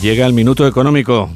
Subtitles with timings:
[0.00, 1.30] Llega el minuto económico.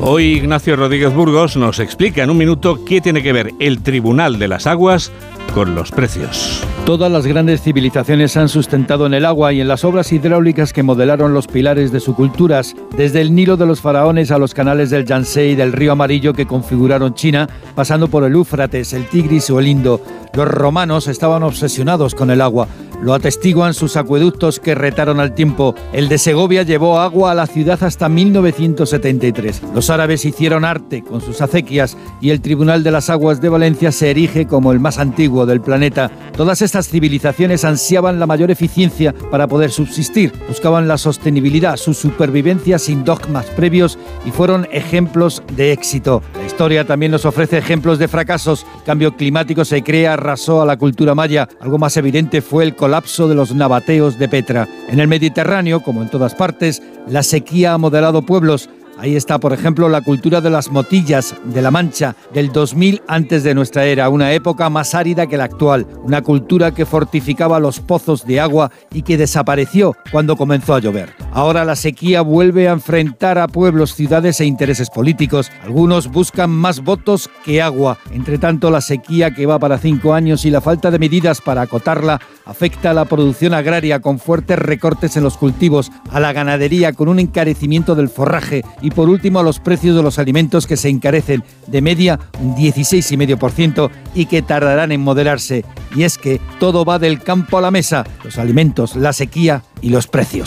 [0.00, 4.38] Hoy Ignacio Rodríguez Burgos nos explica en un minuto qué tiene que ver el Tribunal
[4.38, 5.12] de las Aguas
[5.54, 6.64] con los precios.
[6.86, 10.82] Todas las grandes civilizaciones han sustentado en el agua y en las obras hidráulicas que
[10.82, 14.90] modelaron los pilares de sus culturas, desde el Nilo de los faraones a los canales
[14.90, 19.50] del Yangtze y del río Amarillo que configuraron China, pasando por el Éufrates, el Tigris
[19.50, 20.00] o el Indo.
[20.34, 22.66] Los romanos estaban obsesionados con el agua.
[23.02, 25.74] Lo atestiguan sus acueductos que retaron al tiempo.
[25.92, 29.60] El de Segovia llevó agua a la ciudad hasta 1973.
[29.74, 33.90] Los árabes hicieron arte con sus acequias y el Tribunal de las Aguas de Valencia
[33.90, 36.12] se erige como el más antiguo del planeta.
[36.36, 40.32] Todas estas civilizaciones ansiaban la mayor eficiencia para poder subsistir.
[40.46, 46.22] Buscaban la sostenibilidad, su supervivencia sin dogmas previos y fueron ejemplos de éxito.
[46.36, 48.64] La historia también nos ofrece ejemplos de fracasos.
[48.86, 51.48] Cambio climático se crea, arrasó a la cultura maya.
[51.60, 52.91] Algo más evidente fue el colapso
[53.28, 54.68] de los nabateos de Petra.
[54.88, 58.68] En el Mediterráneo, como en todas partes, la sequía ha modelado pueblos.
[58.98, 63.42] Ahí está, por ejemplo, la cultura de las motillas de la Mancha del 2000 antes
[63.42, 67.80] de nuestra era, una época más árida que la actual, una cultura que fortificaba los
[67.80, 71.14] pozos de agua y que desapareció cuando comenzó a llover.
[71.32, 75.50] Ahora la sequía vuelve a enfrentar a pueblos, ciudades e intereses políticos.
[75.64, 77.98] Algunos buscan más votos que agua.
[78.12, 81.62] Entre tanto, la sequía que va para cinco años y la falta de medidas para
[81.62, 86.92] acotarla afecta a la producción agraria con fuertes recortes en los cultivos, a la ganadería
[86.92, 90.76] con un encarecimiento del forraje y por último a los precios de los alimentos que
[90.76, 95.64] se encarecen de media un 16,5% y que tardarán en moderarse.
[95.94, 99.90] Y es que todo va del campo a la mesa, los alimentos, la sequía y
[99.90, 100.40] los precios.